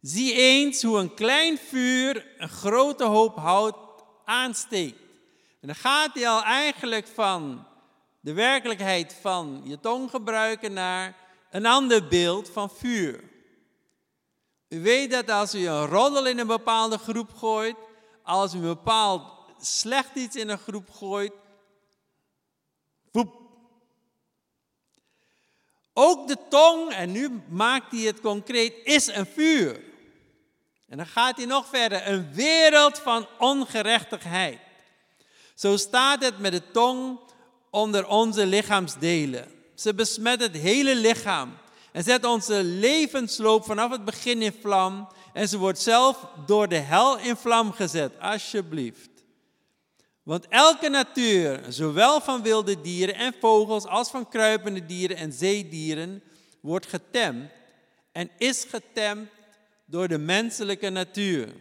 Zie 0.02 0.34
eens 0.34 0.84
hoe 0.84 0.98
een 0.98 1.14
klein 1.14 1.58
vuur 1.58 2.28
een 2.38 2.50
grote 2.50 3.04
hoop 3.04 3.36
hout 3.36 3.76
aansteekt. 4.26 5.05
En 5.66 5.72
dan 5.72 5.80
gaat 5.80 6.14
hij 6.14 6.28
al 6.28 6.44
eigenlijk 6.44 7.08
van 7.08 7.68
de 8.20 8.34
werkelijkheid 8.34 9.18
van 9.22 9.62
je 9.64 9.80
tong 9.80 10.10
gebruiken 10.10 10.74
naar 10.74 11.16
een 11.50 11.66
ander 11.66 12.08
beeld 12.08 12.50
van 12.50 12.70
vuur. 12.70 13.24
U 14.70 14.82
weet 14.82 15.12
dat 15.12 15.30
als 15.30 15.56
u 15.56 15.68
een 15.68 15.86
roddel 15.86 16.28
in 16.28 16.40
een 16.40 16.48
bepaalde 16.48 16.98
groep 16.98 17.34
gooit, 17.34 17.76
als 18.24 18.54
u 18.54 18.58
een 18.58 18.64
bepaald 18.64 19.24
slecht 19.60 20.16
iets 20.16 20.36
in 20.36 20.50
een 20.50 20.58
groep 20.58 20.90
gooit. 20.90 21.34
Ook 25.94 26.28
de 26.28 26.38
tong, 26.50 26.92
en 26.92 27.12
nu 27.12 27.42
maakt 27.50 27.92
hij 27.92 28.02
het 28.02 28.22
concreet, 28.22 28.74
is 28.84 29.08
een 29.08 29.26
vuur. 29.26 29.84
En 30.88 30.98
dan 30.98 31.08
gaat 31.08 31.38
hij 31.38 31.46
nog 31.46 31.68
verder, 31.68 32.08
een 32.08 32.34
wereld 32.34 33.00
van 33.00 33.28
ongerechtigheid. 33.38 34.64
Zo 35.56 35.78
staat 35.78 36.24
het 36.24 36.40
met 36.40 36.52
de 36.52 36.72
tong 36.72 37.20
onder 37.70 38.08
onze 38.08 38.46
lichaamsdelen. 38.46 39.52
Ze 39.76 39.94
besmet 39.94 40.42
het 40.42 40.58
hele 40.58 40.96
lichaam 40.96 41.58
en 41.92 42.04
zet 42.04 42.26
onze 42.26 42.64
levensloop 42.64 43.66
vanaf 43.66 43.92
het 43.92 44.06
begin 44.06 44.42
in 44.42 44.56
vlam. 44.62 45.08
En 45.34 45.48
ze 45.48 45.58
wordt 45.58 45.80
zelf 45.80 46.28
door 46.46 46.68
de 46.68 46.78
hel 46.78 47.18
in 47.20 47.36
vlam 47.36 47.72
gezet, 47.72 48.20
alsjeblieft. 48.20 49.10
Want 50.24 50.48
elke 50.48 50.90
natuur, 50.90 51.64
zowel 51.70 52.22
van 52.22 52.42
wilde 52.42 52.82
dieren 52.82 53.16
en 53.16 53.34
vogels 53.40 53.86
als 53.86 54.10
van 54.10 54.30
kruipende 54.30 54.86
dieren 54.86 55.18
en 55.18 55.34
zeedieren, 55.34 56.24
wordt 56.62 56.86
getemd 56.86 57.52
en 58.12 58.30
is 58.38 58.66
getemd 58.70 59.30
door 59.86 60.08
de 60.08 60.18
menselijke 60.18 60.90
natuur. 60.90 61.54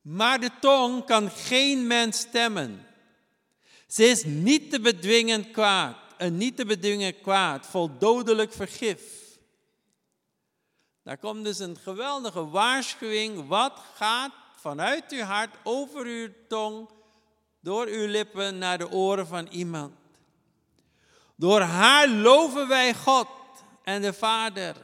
Maar 0.00 0.40
de 0.40 0.50
tong 0.60 1.04
kan 1.04 1.30
geen 1.30 1.86
mens 1.86 2.18
stemmen. 2.18 2.86
Ze 3.86 4.04
is 4.04 4.24
niet 4.24 4.70
te 4.70 4.80
bedwingen 4.80 5.50
kwaad, 5.50 5.96
een 6.18 6.36
niet 6.36 6.56
te 6.56 6.64
bedwingen 6.64 7.20
kwaad, 7.20 7.66
vol 7.66 7.98
dodelijk 7.98 8.52
vergif. 8.52 9.02
Daar 11.02 11.18
komt 11.18 11.44
dus 11.44 11.58
een 11.58 11.76
geweldige 11.76 12.48
waarschuwing. 12.48 13.46
Wat 13.46 13.80
gaat 13.94 14.32
vanuit 14.56 15.04
uw 15.08 15.22
hart 15.22 15.56
over 15.62 16.06
uw 16.06 16.28
tong, 16.48 16.88
door 17.60 17.86
uw 17.86 18.06
lippen 18.06 18.58
naar 18.58 18.78
de 18.78 18.90
oren 18.90 19.26
van 19.26 19.46
iemand? 19.46 19.94
Door 21.36 21.60
haar 21.60 22.08
loven 22.08 22.68
wij 22.68 22.94
God 22.94 23.28
en 23.82 24.02
de 24.02 24.12
Vader. 24.12 24.76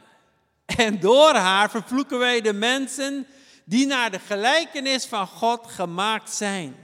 En 0.65 1.01
door 1.01 1.35
haar 1.35 1.71
vervloeken 1.71 2.19
wij 2.19 2.41
de 2.41 2.53
mensen 2.53 3.27
die 3.65 3.87
naar 3.87 4.11
de 4.11 4.19
gelijkenis 4.19 5.07
van 5.07 5.27
God 5.27 5.67
gemaakt 5.67 6.31
zijn. 6.31 6.77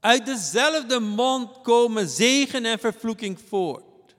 Uit 0.00 0.26
dezelfde 0.26 1.00
mond 1.00 1.60
komen 1.60 2.08
zegen 2.08 2.64
en 2.64 2.78
vervloeking 2.78 3.40
voort. 3.48 4.14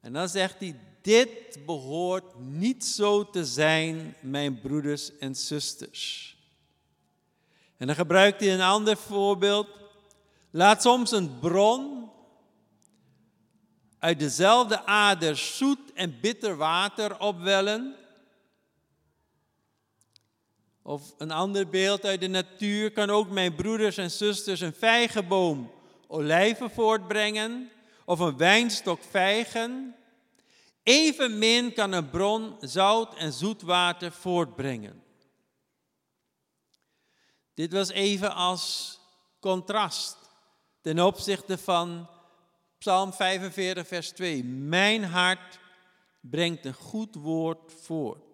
En 0.00 0.12
dan 0.12 0.28
zegt 0.28 0.58
hij, 0.58 0.80
dit 1.02 1.58
behoort 1.66 2.38
niet 2.38 2.84
zo 2.84 3.30
te 3.30 3.44
zijn, 3.44 4.14
mijn 4.20 4.60
broeders 4.60 5.18
en 5.18 5.34
zusters. 5.34 6.36
En 7.76 7.86
dan 7.86 7.96
gebruikt 7.96 8.40
hij 8.40 8.54
een 8.54 8.60
ander 8.60 8.96
voorbeeld. 8.96 9.68
Laat 10.50 10.82
soms 10.82 11.10
een 11.10 11.38
bron 11.38 12.10
uit 13.98 14.18
dezelfde 14.18 14.84
ader 14.84 15.36
zoet 15.36 15.92
en 15.94 16.20
bitter 16.20 16.56
water 16.56 17.20
opwellen. 17.20 17.96
Of 20.88 21.14
een 21.18 21.30
ander 21.30 21.68
beeld 21.68 22.04
uit 22.04 22.20
de 22.20 22.28
natuur 22.28 22.92
kan 22.92 23.10
ook 23.10 23.30
mijn 23.30 23.54
broeders 23.54 23.96
en 23.96 24.10
zusters 24.10 24.60
een 24.60 24.74
vijgenboom 24.74 25.72
olijven 26.06 26.70
voortbrengen 26.70 27.70
of 28.04 28.18
een 28.18 28.36
wijnstok 28.36 29.02
vijgen. 29.10 29.96
Evenmin 30.82 31.72
kan 31.72 31.92
een 31.92 32.10
bron 32.10 32.56
zout 32.60 33.14
en 33.14 33.32
zoet 33.32 33.62
water 33.62 34.12
voortbrengen. 34.12 35.02
Dit 37.54 37.72
was 37.72 37.88
even 37.88 38.34
als 38.34 38.98
contrast 39.40 40.16
ten 40.80 41.00
opzichte 41.00 41.58
van 41.58 42.08
Psalm 42.78 43.12
45, 43.12 43.86
vers 43.86 44.10
2. 44.10 44.44
Mijn 44.44 45.04
hart 45.04 45.58
brengt 46.20 46.64
een 46.64 46.74
goed 46.74 47.14
woord 47.14 47.72
voort. 47.82 48.27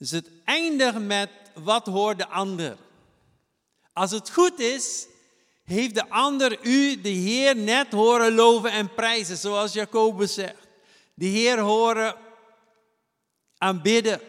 Dus 0.00 0.10
het 0.10 0.30
eindigt 0.44 0.98
met 0.98 1.30
wat 1.54 1.86
hoort 1.86 2.18
de 2.18 2.28
ander. 2.28 2.76
Als 3.92 4.10
het 4.10 4.30
goed 4.30 4.58
is, 4.58 5.06
heeft 5.64 5.94
de 5.94 6.08
ander 6.08 6.58
u, 6.62 7.00
de 7.00 7.08
Heer, 7.08 7.56
net 7.56 7.92
horen 7.92 8.34
loven 8.34 8.70
en 8.70 8.94
prijzen, 8.94 9.36
zoals 9.36 9.72
Jacobus 9.72 10.34
zegt. 10.34 10.68
De 11.14 11.26
Heer 11.26 11.58
horen 11.58 12.14
aanbidden. 13.58 14.20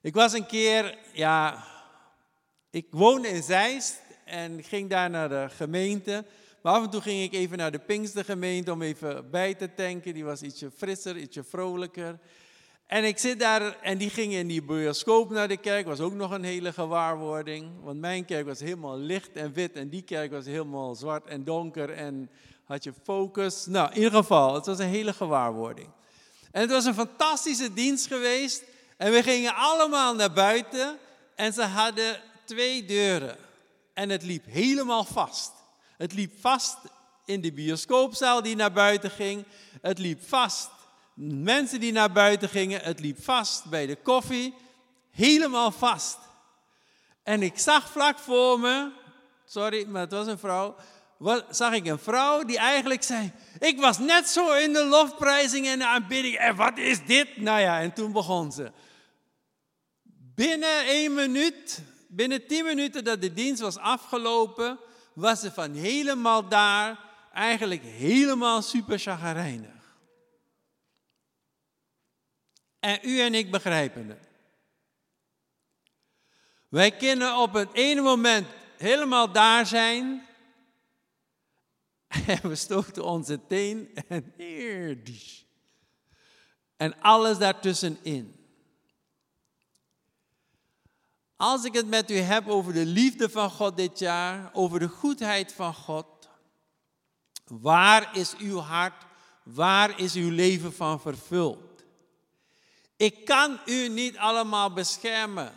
Ik 0.00 0.14
was 0.14 0.32
een 0.32 0.46
keer, 0.46 0.98
ja, 1.12 1.64
ik 2.70 2.86
woonde 2.90 3.28
in 3.28 3.42
Zeist 3.42 4.00
en 4.24 4.62
ging 4.64 4.90
daar 4.90 5.10
naar 5.10 5.28
de 5.28 5.46
gemeente. 5.50 6.24
Maar 6.62 6.72
af 6.74 6.82
en 6.84 6.90
toe 6.90 7.00
ging 7.00 7.22
ik 7.22 7.32
even 7.32 7.58
naar 7.58 7.72
de 7.72 7.78
Pinkstergemeente 7.78 8.72
om 8.72 8.82
even 8.82 9.30
bij 9.30 9.54
te 9.54 9.74
tanken. 9.74 10.14
Die 10.14 10.24
was 10.24 10.42
ietsje 10.42 10.70
frisser, 10.70 11.16
ietsje 11.16 11.44
vrolijker. 11.44 12.18
En 12.92 13.04
ik 13.04 13.18
zit 13.18 13.40
daar 13.40 13.78
en 13.80 13.98
die 13.98 14.10
ging 14.10 14.32
in 14.32 14.46
die 14.46 14.62
bioscoop 14.62 15.30
naar 15.30 15.48
de 15.48 15.56
kerk. 15.56 15.86
Was 15.86 16.00
ook 16.00 16.12
nog 16.12 16.30
een 16.30 16.44
hele 16.44 16.72
gewaarwording. 16.72 17.70
Want 17.82 18.00
mijn 18.00 18.24
kerk 18.24 18.46
was 18.46 18.60
helemaal 18.60 18.98
licht 18.98 19.32
en 19.32 19.52
wit. 19.52 19.76
En 19.76 19.88
die 19.88 20.02
kerk 20.02 20.30
was 20.30 20.44
helemaal 20.44 20.94
zwart 20.94 21.26
en 21.26 21.44
donker. 21.44 21.90
En 21.90 22.30
had 22.64 22.84
je 22.84 22.92
focus. 23.02 23.66
Nou, 23.66 23.90
in 23.90 23.96
ieder 23.96 24.12
geval, 24.12 24.54
het 24.54 24.66
was 24.66 24.78
een 24.78 24.86
hele 24.86 25.12
gewaarwording. 25.12 25.88
En 26.50 26.60
het 26.60 26.70
was 26.70 26.84
een 26.84 26.94
fantastische 26.94 27.72
dienst 27.72 28.06
geweest. 28.06 28.62
En 28.96 29.12
we 29.12 29.22
gingen 29.22 29.54
allemaal 29.54 30.14
naar 30.14 30.32
buiten. 30.32 30.98
En 31.34 31.52
ze 31.52 31.62
hadden 31.62 32.20
twee 32.44 32.84
deuren. 32.84 33.36
En 33.94 34.10
het 34.10 34.22
liep 34.22 34.44
helemaal 34.46 35.04
vast. 35.04 35.52
Het 35.96 36.12
liep 36.12 36.40
vast 36.40 36.78
in 37.24 37.40
de 37.40 37.52
bioscoopzaal 37.52 38.42
die 38.42 38.56
naar 38.56 38.72
buiten 38.72 39.10
ging. 39.10 39.44
Het 39.80 39.98
liep 39.98 40.28
vast 40.28 40.70
Mensen 41.30 41.80
die 41.80 41.92
naar 41.92 42.12
buiten 42.12 42.48
gingen, 42.48 42.80
het 42.80 43.00
liep 43.00 43.22
vast 43.22 43.64
bij 43.64 43.86
de 43.86 43.96
koffie, 43.96 44.54
helemaal 45.10 45.70
vast. 45.70 46.18
En 47.22 47.42
ik 47.42 47.58
zag 47.58 47.90
vlak 47.90 48.18
voor 48.18 48.60
me, 48.60 48.90
sorry, 49.44 49.86
maar 49.88 50.00
het 50.00 50.12
was 50.12 50.26
een 50.26 50.38
vrouw, 50.38 50.76
zag 51.50 51.72
ik 51.72 51.86
een 51.86 51.98
vrouw 51.98 52.44
die 52.44 52.58
eigenlijk 52.58 53.02
zei, 53.02 53.32
ik 53.58 53.80
was 53.80 53.98
net 53.98 54.28
zo 54.28 54.52
in 54.52 54.72
de 54.72 54.84
lofprijzing 54.84 55.66
en 55.66 55.78
de 55.78 55.86
aanbidding, 55.86 56.36
en 56.36 56.56
wat 56.56 56.78
is 56.78 57.04
dit? 57.04 57.36
Nou 57.36 57.60
ja, 57.60 57.80
en 57.80 57.92
toen 57.92 58.12
begon 58.12 58.52
ze. 58.52 58.72
Binnen 60.34 60.86
één 60.86 61.14
minuut, 61.14 61.82
binnen 62.08 62.46
tien 62.46 62.64
minuten 62.64 63.04
dat 63.04 63.20
de 63.20 63.32
dienst 63.32 63.60
was 63.60 63.76
afgelopen, 63.76 64.78
was 65.14 65.40
ze 65.40 65.52
van 65.52 65.74
helemaal 65.74 66.48
daar 66.48 66.98
eigenlijk 67.32 67.82
helemaal 67.82 68.62
super 68.62 68.98
chagrijnig. 68.98 69.81
En 72.82 72.98
u 73.02 73.20
en 73.20 73.34
ik 73.34 73.50
begrijpen 73.50 74.08
het. 74.08 74.28
Wij 76.68 76.96
kunnen 76.96 77.36
op 77.36 77.52
het 77.52 77.72
ene 77.72 78.00
moment 78.00 78.46
helemaal 78.76 79.32
daar 79.32 79.66
zijn. 79.66 80.26
En 82.26 82.48
we 82.48 82.54
stoten 82.54 83.04
onze 83.04 83.46
teen 83.46 83.94
en 84.08 84.32
eerdisch. 84.36 85.46
En 86.76 87.00
alles 87.00 87.38
daartussenin. 87.38 88.46
Als 91.36 91.64
ik 91.64 91.72
het 91.72 91.86
met 91.86 92.10
u 92.10 92.14
heb 92.14 92.48
over 92.48 92.72
de 92.72 92.86
liefde 92.86 93.30
van 93.30 93.50
God 93.50 93.76
dit 93.76 93.98
jaar, 93.98 94.50
over 94.52 94.78
de 94.78 94.88
goedheid 94.88 95.52
van 95.52 95.74
God, 95.74 96.06
waar 97.44 98.16
is 98.16 98.36
uw 98.36 98.58
hart, 98.58 99.04
waar 99.42 99.98
is 99.98 100.14
uw 100.14 100.30
leven 100.30 100.72
van 100.72 101.00
vervuld? 101.00 101.71
Ik 103.02 103.24
kan 103.24 103.60
u 103.66 103.88
niet 103.88 104.16
allemaal 104.16 104.72
beschermen. 104.72 105.52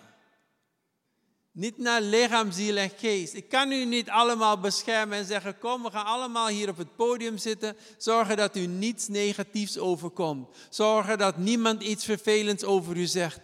Niet 1.52 1.78
naar 1.78 2.02
lichaam, 2.02 2.52
ziel 2.52 2.76
en 2.76 2.90
geest. 2.90 3.34
Ik 3.34 3.50
kan 3.50 3.72
u 3.72 3.86
niet 3.86 4.10
allemaal 4.10 4.60
beschermen 4.60 5.18
en 5.18 5.26
zeggen: 5.26 5.60
Kom, 5.60 5.84
we 5.84 5.92
gaan 5.92 6.06
allemaal 6.06 6.48
hier 6.48 6.70
op 6.70 6.78
het 6.78 6.96
podium 6.96 7.38
zitten. 7.38 7.78
Zorgen 7.98 8.38
dat 8.38 8.56
u 8.56 8.66
niets 8.66 9.08
negatiefs 9.08 9.78
overkomt. 9.78 10.58
Zorgen 10.70 11.18
dat 11.18 11.38
niemand 11.38 11.84
iets 11.84 12.06
vervelends 12.06 12.64
over 12.64 12.98
u 12.98 13.06
zegt. 13.06 13.40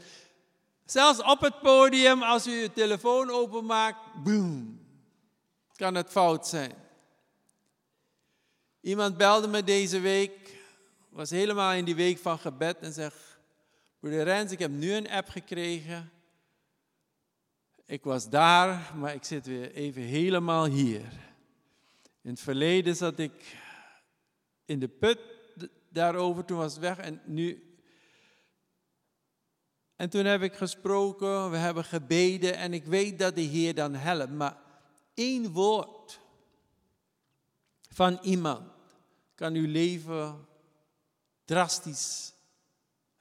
Zelfs 0.85 1.21
op 1.21 1.41
het 1.41 1.59
podium, 1.61 2.23
als 2.23 2.47
u 2.47 2.61
uw 2.61 2.73
telefoon 2.73 3.29
openmaakt, 3.29 3.99
boom, 4.23 4.79
kan 5.75 5.95
het 5.95 6.09
fout 6.09 6.47
zijn. 6.47 6.73
Iemand 8.81 9.17
belde 9.17 9.47
me 9.47 9.63
deze 9.63 9.99
week, 9.99 10.57
was 11.09 11.29
helemaal 11.29 11.73
in 11.73 11.85
die 11.85 11.95
week 11.95 12.17
van 12.17 12.39
gebed 12.39 12.77
en 12.79 12.93
zegt: 12.93 13.30
Broeder 14.01 14.23
Rens, 14.23 14.51
ik 14.51 14.59
heb 14.59 14.71
nu 14.71 14.93
een 14.93 15.09
app 15.09 15.29
gekregen. 15.29 16.11
Ik 17.85 18.03
was 18.03 18.29
daar, 18.29 18.95
maar 18.95 19.13
ik 19.13 19.23
zit 19.23 19.45
weer 19.45 19.71
even 19.71 20.01
helemaal 20.01 20.65
hier. 20.65 21.05
In 22.21 22.29
het 22.29 22.39
verleden 22.39 22.95
zat 22.95 23.19
ik 23.19 23.57
in 24.65 24.79
de 24.79 24.87
put 24.87 25.19
daarover, 25.89 26.45
toen 26.45 26.57
was 26.57 26.71
het 26.71 26.81
weg 26.81 26.97
en 26.97 27.21
nu. 27.25 27.75
En 29.95 30.09
toen 30.09 30.25
heb 30.25 30.41
ik 30.41 30.53
gesproken, 30.53 31.51
we 31.51 31.57
hebben 31.57 31.83
gebeden 31.83 32.55
en 32.55 32.73
ik 32.73 32.85
weet 32.85 33.19
dat 33.19 33.35
de 33.35 33.41
Heer 33.41 33.75
dan 33.75 33.93
helpt. 33.93 34.31
Maar 34.31 34.57
één 35.13 35.51
woord 35.51 36.19
van 37.89 38.19
iemand 38.21 38.71
kan 39.35 39.53
uw 39.53 39.67
leven 39.67 40.47
drastisch 41.45 42.33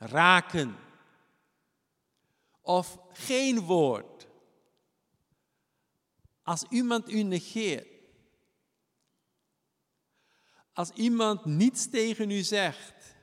raken. 0.00 0.76
Of 2.60 2.98
geen 3.12 3.60
woord. 3.60 4.28
Als 6.42 6.64
iemand 6.68 7.12
u 7.12 7.22
negeert. 7.22 7.88
Als 10.72 10.90
iemand 10.90 11.44
niets 11.44 11.90
tegen 11.90 12.30
u 12.30 12.40
zegt. 12.40 13.14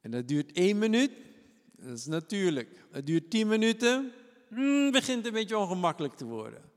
En 0.00 0.10
dat 0.10 0.28
duurt 0.28 0.52
één 0.52 0.78
minuut. 0.78 1.12
Dat 1.72 1.98
is 1.98 2.06
natuurlijk. 2.06 2.86
Het 2.90 3.06
duurt 3.06 3.30
tien 3.30 3.48
minuten. 3.48 4.12
Hmm, 4.48 4.90
begint 4.90 5.26
een 5.26 5.32
beetje 5.32 5.58
ongemakkelijk 5.58 6.14
te 6.14 6.24
worden. 6.24 6.70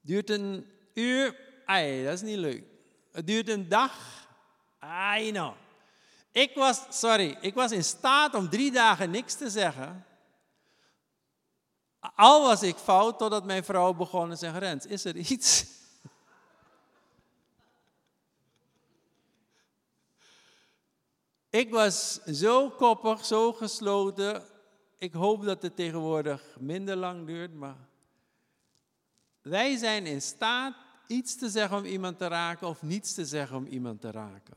Duurt 0.00 0.30
een 0.30 0.66
uur. 0.94 1.36
Ai, 1.64 2.04
dat 2.04 2.12
is 2.12 2.22
niet 2.22 2.38
leuk. 2.38 2.64
Het 3.12 3.26
duurt 3.26 3.48
een 3.48 3.68
dag. 3.68 4.28
Ai, 4.78 5.30
nou. 5.30 5.54
Ik 6.32 6.54
was, 6.54 6.86
sorry, 6.88 7.38
ik 7.40 7.54
was 7.54 7.72
in 7.72 7.84
staat 7.84 8.34
om 8.34 8.48
drie 8.48 8.72
dagen 8.72 9.10
niks 9.10 9.34
te 9.34 9.50
zeggen. 9.50 10.04
Al 12.14 12.42
was 12.42 12.62
ik 12.62 12.76
fout 12.76 13.18
totdat 13.18 13.44
mijn 13.44 13.64
vrouw 13.64 13.94
begon 13.94 14.30
te 14.30 14.36
zeggen, 14.36 14.60
Rens, 14.60 14.86
is 14.86 15.04
er 15.04 15.16
iets? 15.16 15.66
Ik 21.50 21.70
was 21.70 22.22
zo 22.24 22.70
koppig, 22.70 23.24
zo 23.24 23.52
gesloten. 23.52 24.42
Ik 24.98 25.12
hoop 25.12 25.44
dat 25.44 25.62
het 25.62 25.76
tegenwoordig 25.76 26.56
minder 26.58 26.96
lang 26.96 27.26
duurt, 27.26 27.54
maar 27.54 27.88
wij 29.42 29.76
zijn 29.76 30.06
in 30.06 30.22
staat 30.22 30.74
iets 31.06 31.36
te 31.36 31.48
zeggen 31.48 31.78
om 31.78 31.84
iemand 31.84 32.18
te 32.18 32.26
raken 32.26 32.68
of 32.68 32.82
niets 32.82 33.14
te 33.14 33.24
zeggen 33.24 33.56
om 33.56 33.66
iemand 33.66 34.00
te 34.00 34.10
raken. 34.10 34.56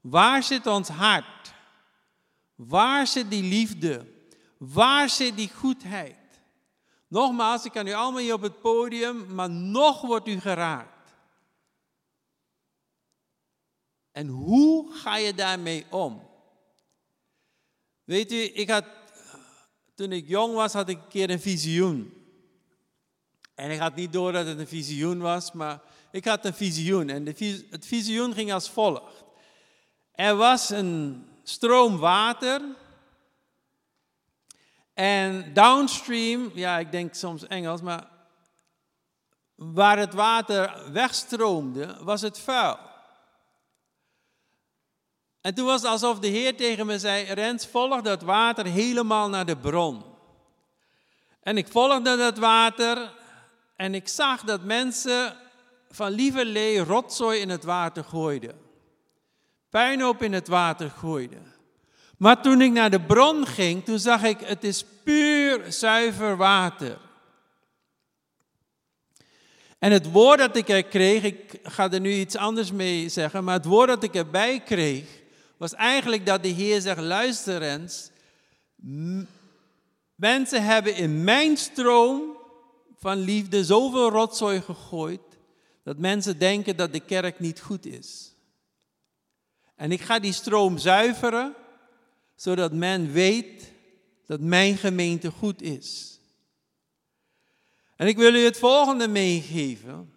Waar 0.00 0.42
zit 0.42 0.66
ons 0.66 0.88
hart? 0.88 1.52
Waar 2.54 3.06
zit 3.06 3.30
die 3.30 3.42
liefde? 3.42 4.06
Waar 4.58 5.08
zit 5.08 5.36
die 5.36 5.50
goedheid? 5.54 6.16
Nogmaals, 7.08 7.64
ik 7.64 7.72
kan 7.72 7.86
u 7.86 7.92
allemaal 7.92 8.20
hier 8.20 8.34
op 8.34 8.42
het 8.42 8.60
podium, 8.60 9.34
maar 9.34 9.50
nog 9.50 10.00
wordt 10.00 10.28
u 10.28 10.40
geraakt. 10.40 11.12
En 14.12 14.28
hoe 14.28 14.92
ga 14.92 15.16
je 15.16 15.34
daarmee 15.34 15.86
om? 15.90 16.28
Weet 18.04 18.32
u, 18.32 18.36
ik 18.36 18.70
had, 18.70 18.84
toen 19.94 20.12
ik 20.12 20.28
jong 20.28 20.54
was, 20.54 20.72
had 20.72 20.88
ik 20.88 20.96
een 20.96 21.08
keer 21.08 21.30
een 21.30 21.40
visioen. 21.40 22.14
En 23.54 23.70
ik 23.70 23.78
had 23.78 23.94
niet 23.94 24.12
door 24.12 24.32
dat 24.32 24.46
het 24.46 24.58
een 24.58 24.66
visioen 24.66 25.18
was, 25.18 25.52
maar 25.52 25.82
ik 26.10 26.24
had 26.24 26.44
een 26.44 26.54
visioen. 26.54 27.08
En 27.08 27.24
de, 27.24 27.66
het 27.70 27.86
visioen 27.86 28.34
ging 28.34 28.52
als 28.52 28.70
volgt. 28.70 29.24
Er 30.20 30.36
was 30.36 30.70
een 30.70 31.26
stroom 31.42 31.98
water. 31.98 32.60
En 34.94 35.54
downstream, 35.54 36.50
ja, 36.54 36.78
ik 36.78 36.92
denk 36.92 37.14
soms 37.14 37.46
Engels, 37.46 37.80
maar 37.80 38.08
waar 39.54 39.98
het 39.98 40.14
water 40.14 40.92
wegstroomde, 40.92 41.96
was 42.00 42.20
het 42.20 42.38
vuil. 42.38 42.78
En 45.40 45.54
toen 45.54 45.66
was 45.66 45.80
het 45.80 45.90
alsof 45.90 46.18
de 46.18 46.28
Heer 46.28 46.56
tegen 46.56 46.86
me 46.86 46.98
zei: 46.98 47.32
Rens, 47.32 47.66
volg 47.66 48.00
dat 48.00 48.22
water 48.22 48.66
helemaal 48.66 49.28
naar 49.28 49.46
de 49.46 49.56
bron. 49.56 50.04
En 51.40 51.56
ik 51.56 51.68
volgde 51.68 52.16
dat 52.16 52.38
water 52.38 53.12
en 53.76 53.94
ik 53.94 54.08
zag 54.08 54.42
dat 54.42 54.62
mensen 54.62 55.36
van 55.90 56.10
lieverlee 56.10 56.78
rotzooi 56.78 57.40
in 57.40 57.48
het 57.48 57.64
water 57.64 58.04
gooiden 58.04 58.68
puinhoop 59.70 60.22
in 60.22 60.32
het 60.32 60.48
water 60.48 60.90
gooide. 60.90 61.36
Maar 62.16 62.42
toen 62.42 62.60
ik 62.60 62.72
naar 62.72 62.90
de 62.90 63.00
bron 63.00 63.46
ging, 63.46 63.84
toen 63.84 63.98
zag 63.98 64.22
ik, 64.22 64.40
het 64.40 64.64
is 64.64 64.84
puur 65.04 65.72
zuiver 65.72 66.36
water. 66.36 66.98
En 69.78 69.92
het 69.92 70.10
woord 70.10 70.38
dat 70.38 70.56
ik 70.56 70.68
er 70.68 70.82
kreeg, 70.82 71.22
ik 71.22 71.58
ga 71.62 71.90
er 71.90 72.00
nu 72.00 72.12
iets 72.12 72.36
anders 72.36 72.72
mee 72.72 73.08
zeggen, 73.08 73.44
maar 73.44 73.54
het 73.54 73.64
woord 73.64 73.88
dat 73.88 74.02
ik 74.02 74.14
erbij 74.14 74.60
kreeg, 74.60 75.04
was 75.56 75.74
eigenlijk 75.74 76.26
dat 76.26 76.42
de 76.42 76.48
Heer 76.48 76.80
zegt, 76.80 77.00
luister 77.00 77.62
eens, 77.62 78.10
mensen 80.14 80.64
hebben 80.64 80.94
in 80.94 81.24
mijn 81.24 81.56
stroom 81.56 82.22
van 82.96 83.18
liefde 83.18 83.64
zoveel 83.64 84.10
rotzooi 84.10 84.60
gegooid, 84.60 85.20
dat 85.84 85.98
mensen 85.98 86.38
denken 86.38 86.76
dat 86.76 86.92
de 86.92 87.00
kerk 87.00 87.40
niet 87.40 87.60
goed 87.60 87.86
is. 87.86 88.29
En 89.80 89.92
ik 89.92 90.00
ga 90.00 90.18
die 90.18 90.32
stroom 90.32 90.78
zuiveren, 90.78 91.54
zodat 92.34 92.72
men 92.72 93.12
weet 93.12 93.72
dat 94.26 94.40
mijn 94.40 94.76
gemeente 94.76 95.30
goed 95.30 95.62
is. 95.62 96.18
En 97.96 98.06
ik 98.06 98.16
wil 98.16 98.34
u 98.34 98.44
het 98.44 98.58
volgende 98.58 99.08
meegeven. 99.08 100.12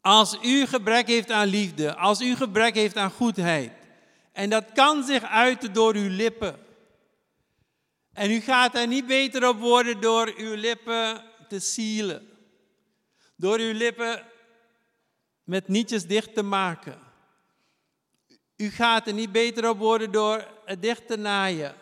Als 0.00 0.38
u 0.42 0.66
gebrek 0.66 1.06
heeft 1.06 1.30
aan 1.30 1.46
liefde, 1.46 1.96
als 1.96 2.20
u 2.20 2.36
gebrek 2.36 2.74
heeft 2.74 2.96
aan 2.96 3.10
goedheid, 3.10 3.72
en 4.32 4.50
dat 4.50 4.64
kan 4.72 5.04
zich 5.04 5.22
uiten 5.22 5.72
door 5.72 5.94
uw 5.94 6.10
lippen. 6.10 6.58
En 8.12 8.30
u 8.30 8.40
gaat 8.40 8.74
er 8.74 8.86
niet 8.86 9.06
beter 9.06 9.48
op 9.48 9.58
worden 9.58 10.00
door 10.00 10.32
uw 10.36 10.54
lippen 10.54 11.22
te 11.48 11.58
sielen. 11.58 12.28
Door 13.36 13.58
uw 13.58 13.72
lippen 13.72 14.22
met 15.44 15.68
nietjes 15.68 16.06
dicht 16.06 16.34
te 16.34 16.42
maken. 16.42 17.03
U 18.56 18.70
gaat 18.70 19.06
er 19.06 19.12
niet 19.12 19.32
beter 19.32 19.68
op 19.68 19.78
worden 19.78 20.12
door 20.12 20.48
het 20.64 20.82
dicht 20.82 21.06
te 21.06 21.16
naaien. 21.16 21.74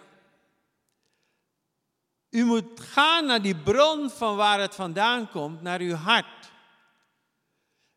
U 2.30 2.44
moet 2.44 2.80
gaan 2.80 3.26
naar 3.26 3.42
die 3.42 3.56
bron 3.56 4.10
van 4.10 4.36
waar 4.36 4.60
het 4.60 4.74
vandaan 4.74 5.30
komt, 5.30 5.62
naar 5.62 5.80
uw 5.80 5.94
hart. 5.94 6.50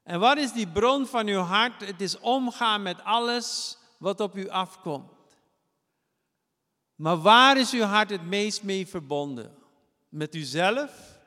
En 0.03 0.19
wat 0.19 0.37
is 0.37 0.51
die 0.51 0.67
bron 0.67 1.05
van 1.05 1.27
uw 1.27 1.39
hart? 1.39 1.85
Het 1.85 2.01
is 2.01 2.19
omgaan 2.19 2.81
met 2.81 3.03
alles 3.03 3.77
wat 3.97 4.19
op 4.19 4.37
u 4.37 4.49
afkomt. 4.49 5.11
Maar 6.95 7.17
waar 7.17 7.57
is 7.57 7.71
uw 7.71 7.81
hart 7.81 8.09
het 8.09 8.25
meest 8.25 8.63
mee 8.63 8.87
verbonden? 8.87 9.55
Met 10.09 10.35
uzelf? 10.35 11.19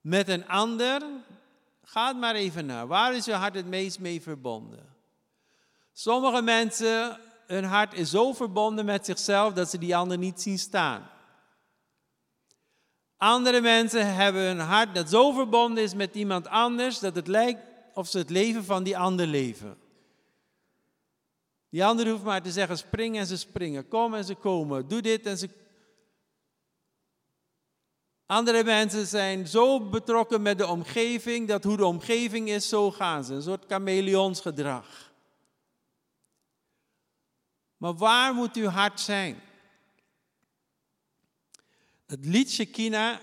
Met 0.00 0.28
een 0.28 0.48
ander? 0.48 1.02
Ga 1.82 2.12
maar 2.12 2.34
even 2.34 2.66
naar. 2.66 2.86
Waar 2.86 3.14
is 3.14 3.26
uw 3.26 3.34
hart 3.34 3.54
het 3.54 3.66
meest 3.66 3.98
mee 3.98 4.22
verbonden? 4.22 4.89
Sommige 5.92 6.42
mensen, 6.42 7.20
hun 7.46 7.64
hart 7.64 7.94
is 7.94 8.10
zo 8.10 8.32
verbonden 8.32 8.84
met 8.84 9.04
zichzelf 9.04 9.52
dat 9.52 9.70
ze 9.70 9.78
die 9.78 9.96
ander 9.96 10.18
niet 10.18 10.40
zien 10.40 10.58
staan. 10.58 11.10
Andere 13.16 13.60
mensen 13.60 14.14
hebben 14.14 14.42
hun 14.42 14.58
hart 14.58 14.94
dat 14.94 15.10
zo 15.10 15.32
verbonden 15.32 15.82
is 15.82 15.94
met 15.94 16.14
iemand 16.14 16.46
anders 16.46 16.98
dat 16.98 17.14
het 17.14 17.26
lijkt 17.26 17.60
of 17.94 18.08
ze 18.08 18.18
het 18.18 18.30
leven 18.30 18.64
van 18.64 18.82
die 18.82 18.98
ander 18.98 19.26
leven. 19.26 19.78
Die 21.70 21.84
ander 21.84 22.08
hoeft 22.08 22.22
maar 22.22 22.42
te 22.42 22.50
zeggen 22.50 22.78
spring 22.78 23.16
en 23.16 23.26
ze 23.26 23.36
springen, 23.36 23.88
kom 23.88 24.14
en 24.14 24.24
ze 24.24 24.34
komen, 24.34 24.88
doe 24.88 25.00
dit 25.00 25.26
en 25.26 25.38
ze. 25.38 25.48
Andere 28.26 28.64
mensen 28.64 29.06
zijn 29.06 29.46
zo 29.46 29.88
betrokken 29.88 30.42
met 30.42 30.58
de 30.58 30.66
omgeving 30.66 31.48
dat 31.48 31.64
hoe 31.64 31.76
de 31.76 31.84
omgeving 31.84 32.48
is, 32.48 32.68
zo 32.68 32.90
gaan 32.90 33.24
ze. 33.24 33.34
Een 33.34 33.42
soort 33.42 33.64
chameleonsgedrag. 33.68 35.09
Maar 37.80 37.94
waar 37.94 38.34
moet 38.34 38.56
uw 38.56 38.68
hart 38.68 39.00
zijn? 39.00 39.40
Het 42.06 42.24
lied 42.24 42.50
Shekina, 42.50 43.20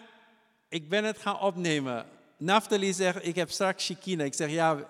ik 0.69 0.89
ben 0.89 1.03
het 1.03 1.17
gaan 1.17 1.39
opnemen. 1.39 2.05
Naftali 2.37 2.93
zegt, 2.93 3.25
ik 3.25 3.35
heb 3.35 3.49
straks 3.49 3.85
Shekina. 3.85 4.23
Ik 4.23 4.33
zeg, 4.33 4.49
ja, 4.49 4.87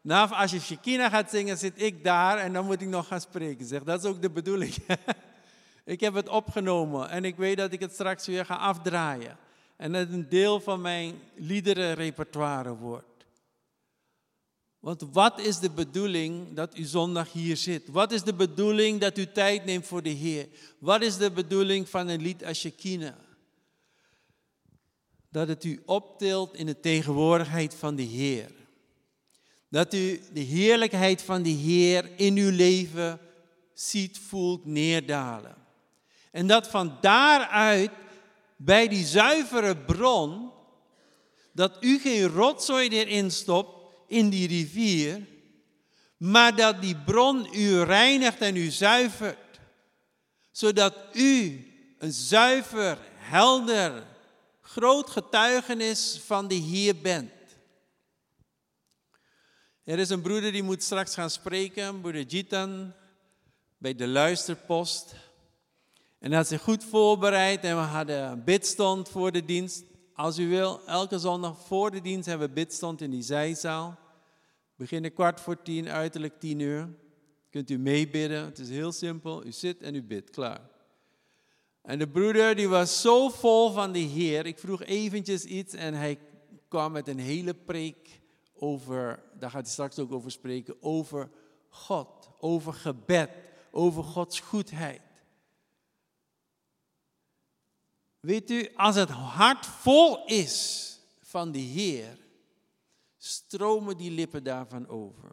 Naf, 0.00 0.32
als 0.32 0.50
je 0.50 0.60
Shekina 0.60 1.08
gaat 1.08 1.30
zingen, 1.30 1.58
zit 1.58 1.82
ik 1.82 2.04
daar 2.04 2.38
en 2.38 2.52
dan 2.52 2.64
moet 2.64 2.80
ik 2.80 2.88
nog 2.88 3.06
gaan 3.06 3.20
spreken. 3.20 3.66
Zeg, 3.66 3.82
dat 3.82 4.04
is 4.04 4.10
ook 4.10 4.22
de 4.22 4.30
bedoeling. 4.30 4.74
ik 5.84 6.00
heb 6.00 6.14
het 6.14 6.28
opgenomen 6.28 7.08
en 7.08 7.24
ik 7.24 7.36
weet 7.36 7.56
dat 7.56 7.72
ik 7.72 7.80
het 7.80 7.92
straks 7.92 8.26
weer 8.26 8.44
ga 8.44 8.54
afdraaien. 8.54 9.36
En 9.76 9.92
dat 9.92 10.00
het 10.00 10.12
een 10.12 10.28
deel 10.28 10.60
van 10.60 10.80
mijn 10.80 11.20
liederenrepertoire 11.34 12.76
wordt. 12.76 13.09
Want 14.80 15.02
wat 15.12 15.40
is 15.40 15.58
de 15.58 15.70
bedoeling 15.70 16.54
dat 16.54 16.78
u 16.78 16.84
zondag 16.84 17.32
hier 17.32 17.56
zit? 17.56 17.88
Wat 17.88 18.12
is 18.12 18.22
de 18.22 18.34
bedoeling 18.34 19.00
dat 19.00 19.18
u 19.18 19.32
tijd 19.32 19.64
neemt 19.64 19.86
voor 19.86 20.02
de 20.02 20.10
Heer? 20.10 20.48
Wat 20.78 21.02
is 21.02 21.16
de 21.16 21.30
bedoeling 21.30 21.88
van 21.88 22.08
een 22.08 22.22
lied 22.22 22.44
als 22.44 22.58
Shekina? 22.58 23.16
Dat 25.28 25.48
het 25.48 25.64
u 25.64 25.82
optilt 25.86 26.54
in 26.54 26.66
de 26.66 26.80
tegenwoordigheid 26.80 27.74
van 27.74 27.96
de 27.96 28.02
Heer. 28.02 28.50
Dat 29.68 29.94
u 29.94 30.20
de 30.32 30.40
heerlijkheid 30.40 31.22
van 31.22 31.42
de 31.42 31.50
Heer 31.50 32.10
in 32.16 32.36
uw 32.36 32.50
leven 32.50 33.20
ziet, 33.74 34.18
voelt 34.18 34.64
neerdalen. 34.64 35.54
En 36.30 36.46
dat 36.46 36.68
van 36.68 36.98
daaruit 37.00 37.90
bij 38.56 38.88
die 38.88 39.04
zuivere 39.04 39.76
bron, 39.76 40.50
dat 41.52 41.76
u 41.80 41.98
geen 41.98 42.26
rotzooi 42.26 42.88
erin 42.88 43.30
stopt 43.30 43.79
in 44.10 44.30
die 44.30 44.48
rivier, 44.48 45.26
maar 46.16 46.56
dat 46.56 46.80
die 46.82 46.96
bron 46.96 47.48
u 47.54 47.82
reinigt 47.82 48.40
en 48.40 48.56
u 48.56 48.70
zuivert, 48.70 49.60
zodat 50.50 50.94
u 51.12 51.66
een 51.98 52.12
zuiver, 52.12 52.98
helder, 53.16 54.06
groot 54.60 55.10
getuigenis 55.10 56.20
van 56.24 56.48
de 56.48 56.54
Heer 56.54 56.96
bent. 56.96 57.32
Er 59.84 59.98
is 59.98 60.10
een 60.10 60.22
broeder 60.22 60.52
die 60.52 60.62
moet 60.62 60.82
straks 60.82 61.14
gaan 61.14 61.30
spreken, 61.30 62.00
broeder 62.00 62.22
Jitan, 62.22 62.92
bij 63.78 63.94
de 63.94 64.06
luisterpost. 64.06 65.14
En 66.18 66.28
hij 66.28 66.36
had 66.36 66.48
zich 66.48 66.62
goed 66.62 66.84
voorbereid 66.84 67.64
en 67.64 67.76
we 67.76 67.82
hadden 67.82 68.22
een 68.22 68.44
bidstond 68.44 69.08
voor 69.08 69.32
de 69.32 69.44
dienst. 69.44 69.84
Als 70.20 70.38
u 70.38 70.48
wil, 70.48 70.80
elke 70.86 71.18
zondag 71.18 71.58
voor 71.58 71.90
de 71.90 72.00
dienst 72.00 72.26
hebben 72.26 72.48
we 72.48 72.54
bidstond 72.54 73.00
in 73.00 73.10
die 73.10 73.22
zijzaal. 73.22 73.98
Beginnen 74.76 75.12
kwart 75.12 75.40
voor 75.40 75.62
tien, 75.62 75.88
uiterlijk 75.88 76.40
tien 76.40 76.58
uur. 76.58 76.88
Kunt 77.50 77.70
u 77.70 77.78
meebidden, 77.78 78.44
het 78.44 78.58
is 78.58 78.68
heel 78.68 78.92
simpel. 78.92 79.46
U 79.46 79.52
zit 79.52 79.82
en 79.82 79.94
u 79.94 80.02
bidt, 80.02 80.30
klaar. 80.30 80.60
En 81.82 81.98
de 81.98 82.08
broeder 82.08 82.54
die 82.54 82.68
was 82.68 83.00
zo 83.00 83.28
vol 83.28 83.70
van 83.70 83.92
de 83.92 83.98
Heer. 83.98 84.46
Ik 84.46 84.58
vroeg 84.58 84.82
eventjes 84.82 85.44
iets 85.44 85.74
en 85.74 85.94
hij 85.94 86.18
kwam 86.68 86.92
met 86.92 87.08
een 87.08 87.18
hele 87.18 87.54
preek 87.54 88.20
over, 88.54 89.22
daar 89.38 89.50
gaat 89.50 89.62
hij 89.62 89.72
straks 89.72 89.98
ook 89.98 90.12
over 90.12 90.30
spreken, 90.30 90.76
over 90.80 91.30
God, 91.68 92.30
over 92.38 92.72
gebed, 92.72 93.30
over 93.70 94.04
Gods 94.04 94.40
goedheid. 94.40 95.00
Weet 98.20 98.50
u, 98.50 98.68
als 98.74 98.94
het 98.94 99.08
hart 99.10 99.66
vol 99.66 100.26
is 100.26 100.86
van 101.20 101.52
de 101.52 101.58
Heer, 101.58 102.18
stromen 103.16 103.96
die 103.96 104.10
lippen 104.10 104.44
daarvan 104.44 104.88
over. 104.88 105.30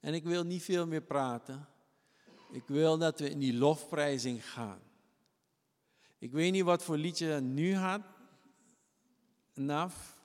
En 0.00 0.14
ik 0.14 0.24
wil 0.24 0.44
niet 0.44 0.62
veel 0.62 0.86
meer 0.86 1.02
praten. 1.02 1.68
Ik 2.50 2.66
wil 2.66 2.98
dat 2.98 3.20
we 3.20 3.30
in 3.30 3.38
die 3.38 3.54
lofprijzing 3.54 4.50
gaan. 4.50 4.80
Ik 6.18 6.32
weet 6.32 6.52
niet 6.52 6.64
wat 6.64 6.82
voor 6.82 6.96
liedje 6.96 7.40
nu 7.40 7.74
had, 7.74 8.00
Naf. 9.54 10.16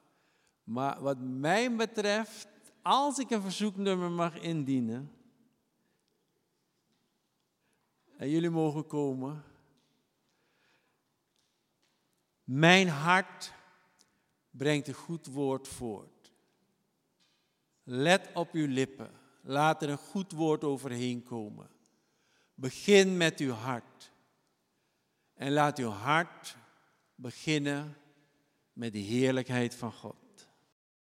Maar 0.64 1.02
wat 1.02 1.18
mij 1.20 1.76
betreft, 1.76 2.48
als 2.82 3.20
ik 3.20 3.30
een 3.30 3.42
verzoeknummer 3.42 4.12
mag 4.12 4.40
indienen, 4.40 5.12
en 8.18 8.30
jullie 8.30 8.50
mogen 8.50 8.88
komen, 8.88 9.44
mijn 12.44 12.88
hart 12.88 13.54
brengt 14.50 14.88
een 14.88 14.94
goed 14.94 15.26
woord 15.26 15.68
voort. 15.68 16.32
Let 17.84 18.30
op 18.34 18.54
uw 18.54 18.68
lippen. 18.68 19.12
Laat 19.42 19.84
er 19.84 19.90
een 19.90 19.98
goed 19.98 20.32
woord 20.32 20.64
overheen 20.64 21.24
komen. 21.24 21.70
Begin 22.54 23.18
met 23.18 23.40
uw 23.40 23.52
hart. 23.52 24.12
En 25.34 25.52
laat 25.52 25.80
uw 25.80 25.90
hart 25.90 26.58
beginnen 27.16 27.98
met 28.74 28.94
de 28.94 29.00
heerlijkheid 29.00 29.76
van 29.76 29.92
God. 29.92 30.23